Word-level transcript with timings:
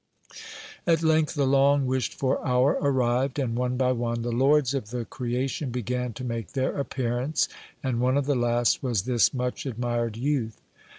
At 0.87 1.03
length 1.03 1.35
the 1.35 1.45
long 1.45 1.85
wished 1.85 2.15
for 2.15 2.43
hour 2.43 2.75
arrived, 2.81 3.37
and 3.37 3.55
one 3.55 3.77
by 3.77 3.91
one 3.91 4.23
the 4.23 4.31
lords 4.31 4.73
of 4.73 4.89
the 4.89 5.05
creation 5.05 5.69
began 5.69 6.11
to 6.13 6.23
make 6.23 6.53
their 6.53 6.75
appearance; 6.75 7.47
and 7.83 7.99
one 8.01 8.17
of 8.17 8.25
the 8.25 8.33
last 8.33 8.81
was 8.81 9.03
this 9.03 9.31
much 9.31 9.67
admired 9.67 10.17
youth. 10.17 10.59